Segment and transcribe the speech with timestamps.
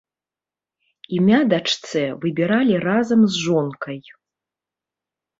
[1.17, 3.99] Імя дачцэ выбіралі разам з жонкай.